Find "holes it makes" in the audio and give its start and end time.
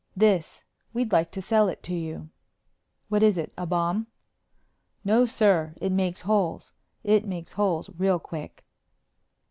6.21-7.53